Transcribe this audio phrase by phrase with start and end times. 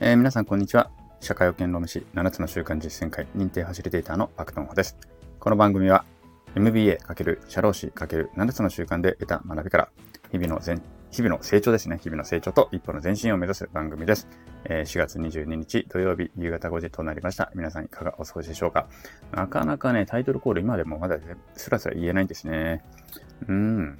[0.00, 0.92] えー、皆さんこんにちは。
[1.18, 4.96] 社会保険労務士7つの習慣実践会認定ファシリテーターのパクトンホです。
[5.40, 6.04] この番組は
[6.54, 9.88] MBA× 社労士 ×7 つの習慣で得た学びから
[10.30, 10.80] 日々の前
[11.10, 11.98] 日々の成長ですね。
[12.00, 14.28] 日々の成長と一歩の前進を目指す番組です。
[14.66, 17.50] えー、4月22日土曜日夕方5時となりました。
[17.56, 18.86] 皆さんいかがお過ごしでしょうか？
[19.32, 21.18] なかなかね、タイトルコール今でもまだ
[21.54, 22.84] スラスラ言えないんですね。
[23.48, 23.98] うん。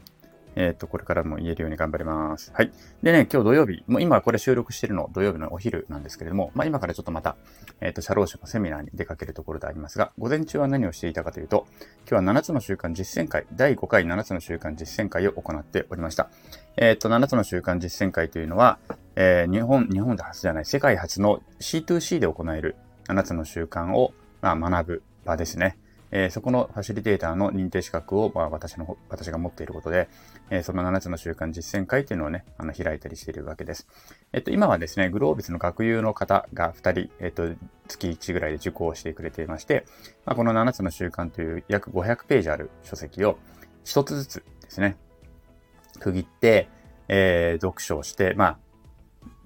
[0.58, 2.50] えっ、ー、と、これからも言えるように頑張ります。
[2.52, 2.72] はい。
[3.00, 7.36] でね、今日土曜日、もう今これ収録してるの土曜日のお昼なんですけれども、まあ今からちょっとまた、
[7.80, 11.68] えっ、ー、と、社労士のセミナーに出かけるところでありますが、午前中は何をしていたかというと、
[12.10, 16.28] 今日は7つの習慣実践会、第5回7つの習慣実践会を行っておりました。
[16.76, 18.80] えっ、ー、と、7つの習慣実践会というのは、
[19.14, 22.74] えー、日本、日本で初じゃない、世界初の C2C で行える
[23.06, 25.78] 7つの習慣を、まあ、学ぶ場ですね。
[26.10, 30.08] えー、そこのファシリテーターの認定資格を、まあ、私の、私が持っていることで、
[30.50, 33.86] えー、その7つの習慣実践会っていうのをね、あの、開いたりしているわけです。
[34.32, 37.48] えっと、今はですね、グロービスの学友の方が2人、えっと、
[37.88, 39.84] 月1ぐらいで受講してくれていまして、
[40.24, 43.38] まあ、この7つの習慣という約500ページある書籍を
[43.84, 44.96] 1つずつですね、
[45.98, 46.68] 区切って、
[47.08, 48.58] えー、読書をして、まあ、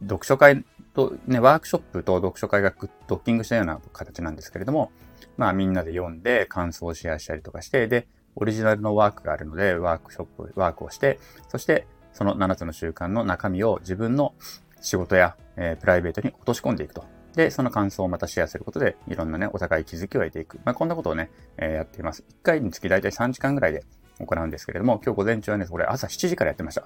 [0.02, 0.64] 読書会
[0.94, 2.72] とね、ワークショップと読書会が
[3.06, 4.90] ドッキングしたような形なんですけれども、
[5.36, 14.34] まあみんなで読んで感想をシェアしたりとかして、で、オリジナルのワークがあるので、ワークショップ、ワークをして、そしてその7つの習慣の中身を自分の
[14.80, 17.04] 仕事や、えー、プライベートに落とし込んでいくと。
[17.34, 20.60] で、その感想をまたシェアすることで、いろんなね、お互い気づきを得ていく。
[20.64, 22.24] まあ、こんなことをね、えー、やっています。
[22.28, 23.84] 1回につき大体3時間ぐらいで
[24.18, 26.84] 行うんですけれども、今日午前中はね、これ朝7時からやってました。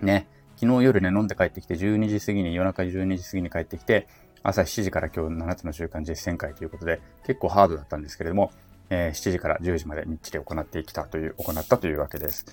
[0.00, 0.28] ね。
[0.56, 4.08] 昨日夜ね、飲んで帰ってきて、12時過ぎに、夜中12時過ぎに帰ってきて、
[4.42, 8.52] 朝7時から今日7つの習慣実践会ということで、結構ハードだったんですけれども、
[8.90, 12.46] えー、7時から10時までみっちり行ってきたという、行ったというわけです。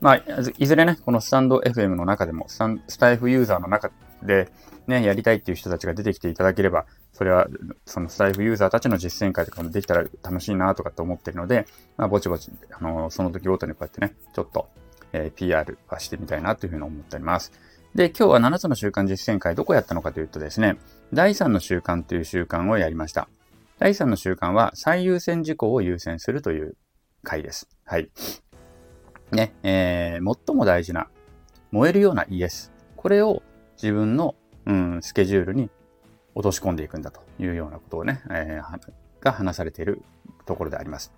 [0.00, 0.16] まあ、
[0.58, 3.90] いずれね、このスタンド FM の中でも、スタスタイフユーザーの中
[4.22, 4.50] で
[4.86, 7.46] ね、やりたいっていう人たちが出てきていただければ、それは、
[7.86, 11.66] そのスタイフユーザーたちの実践会とかもできたら楽しいなとかって思ってるので、
[11.96, 14.68] まあ、ぼちぼち、あのー、その時ごとにこうやってね、ちょっと、
[15.12, 17.52] えー、PR はしてみたいなというふうに思っております。
[17.94, 20.78] で、今日は7つの習慣実践会どこやったのかというとですね、
[21.12, 23.28] 第3の習慣という習慣をやりました。
[23.78, 26.74] 第3の習慣は最優先事項を優先するという
[27.22, 27.68] 回です。
[27.84, 28.08] はい。
[29.30, 31.08] ね、えー、最も大事な
[31.70, 32.72] 燃えるようなイエス。
[32.96, 33.42] これを
[33.74, 35.68] 自分の、うん、スケジュールに
[36.34, 40.02] 落とし込んでいくんだというようなことをね、えー、が話されている
[40.46, 41.12] ところであります。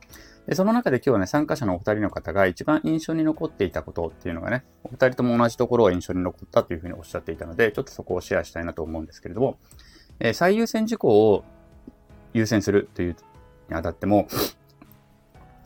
[0.46, 9.58] で、その中で今日はね、参加者のお二人の方が一番印象に残っていたことっていうのがね、お二人とも同じところを印象に残ったというふうにおっしゃっていたので、ちょっとそこをシェアしたいなと思うんですけれども、
[10.20, 11.44] えー、最優先事項を
[12.34, 13.16] 優先するという
[13.68, 14.28] にあたっても、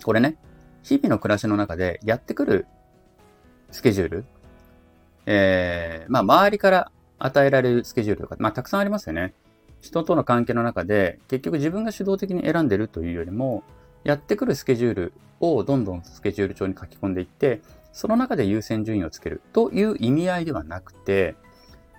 [0.05, 0.37] これね、
[0.83, 2.67] 日々の暮らしの中でやってくる
[3.71, 4.25] スケジュール、
[5.27, 9.35] えー、まあ、周りから与えられるスケジュールとか、まあ、たくさんありますよね。
[9.81, 13.63] 人との関係の中で、結局自分が主導的に選んでるというよりも、
[14.05, 17.61] やってくるスケジュールをどんどんスケジュール帳に書き込んでいって、
[17.93, 21.35] その中で優先順位をつけるという意味合いではなくて、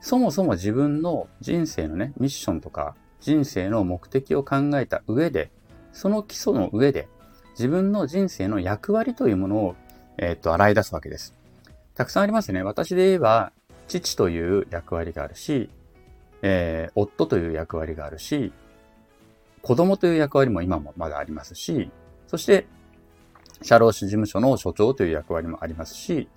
[0.01, 5.51] そもそも自分の人生のね、ミッションとか人生の目的を考えた上で、
[5.91, 7.07] その基礎の上で
[7.59, 9.75] 自分の人生の役割というものを、
[10.17, 11.33] えー、っと、洗い出すわけです。
[11.93, 12.63] たくさんありますね。
[12.63, 13.51] 私で言えば、
[13.89, 15.69] 父という役割があるし、
[16.41, 18.53] えー、夫という役割があるし、
[19.61, 21.91] 子供という役割も今もまだありますし、
[22.27, 22.67] そして、
[23.61, 26.29] 社労士事務所の所長という役割もありますし、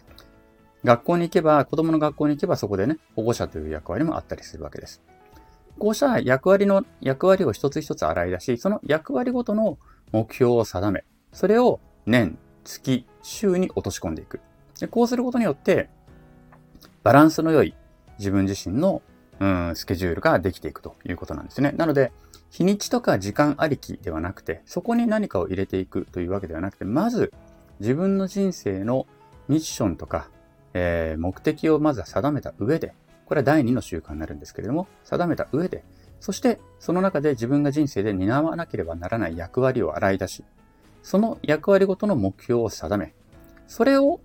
[0.84, 5.02] 学校に行けば、子供の学校に行けばそこでね、保護者という役割もあったりするわけです。
[5.78, 9.78] こうした役割の、役割を一つ一つ洗い出し、その役割ごとの
[10.10, 14.40] 目標を定め、それを年、月、週に落とし込んでいく。
[14.80, 15.88] でこうすることによって、
[17.04, 17.74] バランスの良い
[18.18, 19.02] 自分自身の、
[19.40, 21.72] うん、スケジュールができていくということなんですね。
[21.72, 22.12] なので、
[22.52, 27.32] 日にちとか時間ありきではなくて、そこに何かを入れていくというわけではなくて、まず
[27.80, 29.06] 自分の人生の
[29.48, 30.28] ミッションとか、
[30.74, 32.92] えー、目的をまずは定めた上で、
[33.24, 35.82] これは第2の習慣になるんですけれども、定めた上で、
[36.20, 40.44] そしてその中で自分が人生で担わなければならない役割を洗い出し、
[41.02, 43.14] その役割ごとの目標を定め、
[43.66, 44.20] それを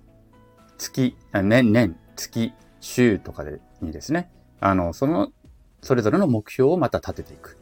[0.78, 2.52] 月、年、年、月、
[2.82, 5.32] 週とかでにですね、あの、その、
[5.82, 7.58] それぞれの目標をまた立てていく。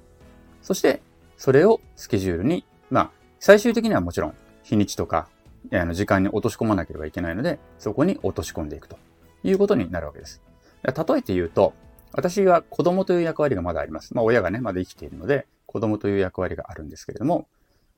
[0.65, 1.03] そして、
[1.37, 4.33] それをスケジュールに、まあ、最終的にはもちろん、
[4.63, 5.27] 日にちとか、
[5.71, 8.97] あの時間に落とし込まなければいけないので、そこに落とし込んでいくと
[9.43, 10.41] いうことになるわけです。
[10.81, 11.75] 例えて言うと、
[12.13, 14.15] 私は子供という役割がまだあります。
[14.15, 17.47] まあ、親がね、まだ生きているので、子供という役割があるんですけれども、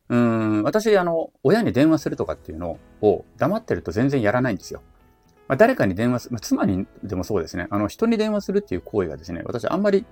[0.10, 4.82] うーん、私、あの、親に電話するとかっていうのを黙ってると全然やらないんですよ。
[5.48, 7.68] まあ、誰かに電話する、まあ、妻にでもそうですね。
[7.70, 10.06] あの、人に電話するっていう行為がですね、私あんまり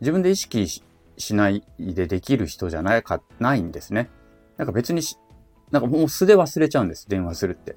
[0.00, 0.84] 自分で意識し
[1.18, 4.10] しないでできる人じゃないか、ないんですね。
[4.56, 5.18] なんか別にし
[5.70, 7.76] なんかもう素で忘れちゃうんです、電話するって。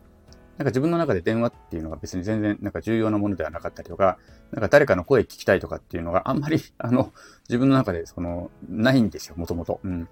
[0.57, 4.17] なんか自分の中で電話っていうのが別に全然なんか重要なものではなかったりとか、
[4.51, 7.11] なんか誰かの声聞きたいとかっていうのがあんまり、 あの、
[7.49, 9.79] 自分の中でその、ないんですよ、もともと。
[9.83, 10.07] うん。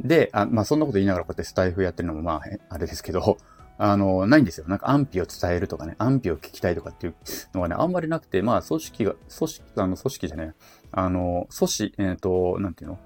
[0.00, 3.36] で、あまあそんなこと言いながらこうやってスタイフやってるのもまあ、あれですけど、
[3.78, 4.66] あの、ないんですよ。
[4.68, 7.14] なんか安否を伝えるとかね、安否を聞きたいとかっていう
[7.54, 10.54] のがね、あんまりなくて、まあ組織が、組織、あの、組織じゃね
[10.92, 12.98] あの、組織、えっ、ー、と、なんていうの？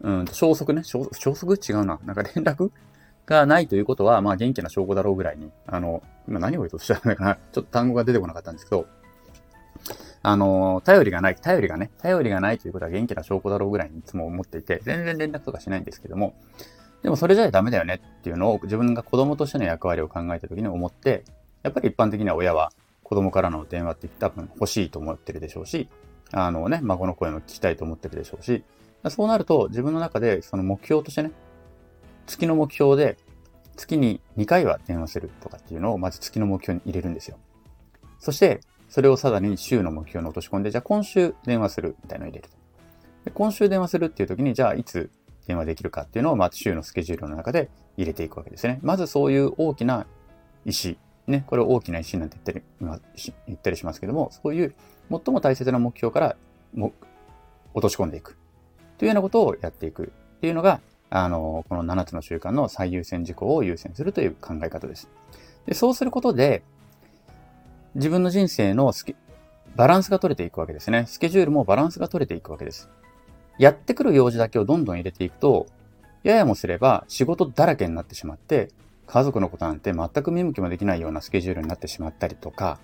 [0.00, 1.04] うん、消息ね消。
[1.12, 1.72] 消息？
[1.72, 1.98] 違うな。
[2.04, 2.70] なんか連絡
[3.26, 8.86] がないということは、まあ元気な証拠だろうぐらいに、あの、今何を言うとしたのかな、ちょっと単語が出てこなかったんですけど、
[10.22, 16.34] あの、頼りがない、頼りがね、頼りがないということは元気な証拠だろうぐらいにいつも思っていて、全然連絡とかしないんですけども、
[17.06, 21.22] でもそれじゃダメだよねっていうのを自分が子供としての役割を考えた時に思って、
[21.62, 22.72] やっぱり一般的には親は
[23.04, 25.88] 子供からの電話って多分欲しいと思ってるでしょうし、
[26.32, 28.64] あのね、孫の声も聞きたいと思ってるでしょうし、
[29.08, 31.30] そうなると自分の中でその目標としてね、
[32.26, 33.18] 月の目標で、
[33.76, 37.38] 月に2回は電話するとかっていうのをまず月の目標に入れるんですよ。
[38.18, 43.30] そして、それをさらに週の目標に落とし込んで、じゃあ今週電話するみたいなのを入れると。
[43.32, 45.08] 今週電話するっていう時に、じゃあいつ
[45.46, 48.78] 電話できるかっていうのを、まず週のスケジュールの中で入れていくわけですね。
[48.82, 50.06] まずそういう大きな
[50.64, 54.74] 石、ね、これを大きな石なんて言ったり、言ったりしますけども、そういう
[55.10, 56.36] 最も大切な目標から
[56.74, 56.92] も
[57.74, 58.36] 落とし込んでいく
[58.98, 65.08] というようなことをやっていくっていうのが、あの、この7つの習慣の最優先事項を優先するという考え方です。
[65.66, 66.62] でそうすることで、
[67.94, 68.92] 自分の人生の
[69.74, 71.04] バランスが取れていくわけですね。
[71.06, 72.88] スケジュールもバランスが取れていくわけです。
[73.58, 75.66] やってくる用事だけをどんどん入れていくと、
[76.22, 78.70] ややもすれば仕事だらけになってしまって、
[79.06, 82.78] 家族のことなんて全く見向きもできないようなスケジュールになってしまったりとか、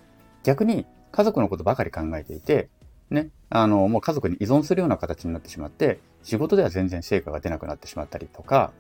[0.45, 2.69] 逆に家族のことばかり考えていて、
[3.11, 8.73] ね、あの、もう家族に依存するような形になってしまって、仕事では全然成果が出なくなってしまったりとか、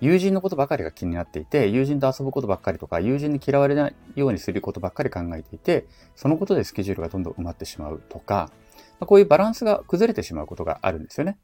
[0.00, 8.50] 友人のことばかりが気になっていて、友人と遊ぶことばっかりとか、友人に嫌われないようにすることばっかり考えていて、そのことでスケジュールがどんどん埋まってしまうとか、
[9.00, 11.38] まこういうバランスが崩れてしまうことがあるんですよね。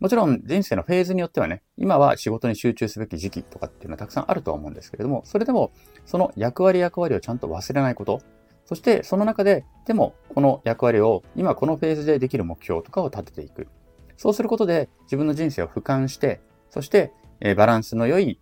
[0.00, 5.72] もちろん人生のフェーズによってはね、今は仕事に集中すべき時期とかっていうのはたくさんあるとは思うんですけれども、それでも
[6.06, 8.22] その役割役割をちゃんと忘れないこと、
[8.64, 13.68] そしてその中で、でもこの役割を今このフェーズでできる目標とかを立てていく。
[14.16, 16.40] そうすることで自分の人生を俯瞰して、
[16.70, 18.38] そして、えバランスの良い、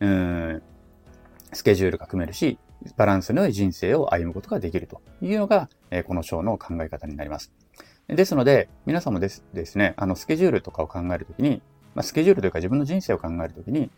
[0.00, 0.62] うん、
[1.52, 2.58] スケジュールが組めるし、
[2.96, 7.52] バランスの良い人生を歩むことができるというのが、えこの章の考え方になります。
[8.08, 11.62] ですので、皆さんもですですね、あの、スケジュールとかを考えるときに、
[11.94, 13.90] まあ、スケジュールというか自分の人生を考えるときに、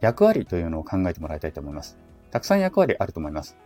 [0.00, 1.96] 役割というのを考えてもらいたいと思います。
[2.30, 3.56] たくさん役割あると思います。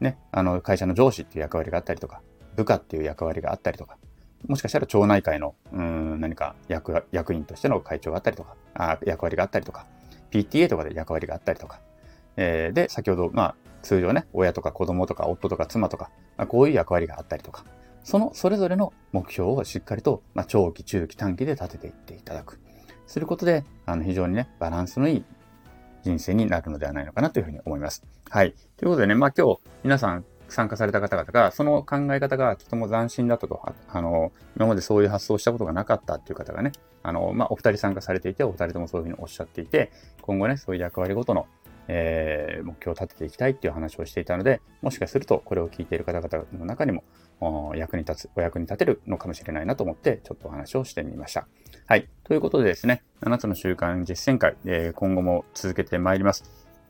[0.00, 2.22] ね、あの、会社の上司っていう役割があったりとか、
[2.56, 3.98] 部下っていう役割があったりとか、
[4.46, 9.86] もしかしたら町内会の、うん、何か役、役員としての会長があったりとか、あ役割があったりとか、
[10.30, 11.80] PTA とかで役割があったりとか、
[12.36, 17.64] えー、で、先ほど、まあ、通常ね、親とか子供とか夫とか妻とか、まあ、こういう役割があったりとか、
[18.04, 22.60] そのそれぞれの目標をしっかりと、まあ、長期、中期、短期で立てていっていただく。
[23.06, 25.24] することで、あの、非常にね、バランスのいい
[26.02, 28.02] 人生になるのではないのかなというふうに思います。
[28.30, 28.52] はい。
[28.76, 39.90] ということでね、まあ今日、皆さん参加された方々が、その考え方がとても斬新だったと、あの、今までそういう発想をしたことがなかったっていう方がね、あの、まあ、お二人参加されていて、お二人ともそういうふうにおっしゃっていて、
[40.20, 41.46] 今後ね、そういう役割ごとの
[41.88, 47.04] えー、目標を立てていきたいっていう話をしていたので、もしかするとこれを聞いている方々の中にも
[47.76, 51.46] 役に立つ、お役に立てるのかもしれないなと思って、ちょっとお話をしてみました。
[51.86, 52.08] はい。
[52.24, 56.44] ということでですね、7つの習慣実践会、えー、今後も続けてまいります。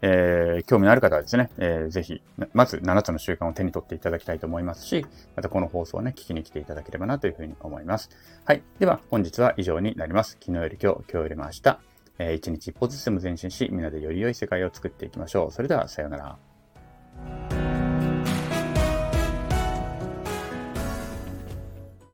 [0.05, 2.21] えー、興味のある方はですね、えー、ぜひ、
[2.53, 5.07] まず7つの習慣を手に取っていただきたいと思いますし、
[5.37, 8.11] またこの放送をね、聞きに来ていただければなというふうに思います。
[8.45, 8.63] はい。
[8.81, 10.37] では、本日は以上になります。
[10.41, 11.92] 昨日より今日、今日よりも明日。
[12.19, 15.51] え、一日一歩ずつでも前進し、みんなでより良い世界を作っていきましょう。
[15.53, 17.52] それでは、さようなら。